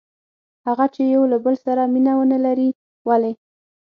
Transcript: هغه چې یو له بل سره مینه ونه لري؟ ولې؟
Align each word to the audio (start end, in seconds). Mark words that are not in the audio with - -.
هغه 0.67 0.85
چې 0.93 1.01
یو 1.13 1.23
له 1.31 1.37
بل 1.45 1.55
سره 1.65 1.81
مینه 1.93 2.13
ونه 2.17 2.37
لري؟ 2.45 2.69
ولې؟ 3.07 3.31